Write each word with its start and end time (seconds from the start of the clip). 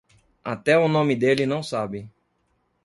Até 0.43 0.79
o 0.79 0.87
nome 0.87 1.15
dele 1.15 1.45
não 1.45 1.61
sabe 1.61 2.09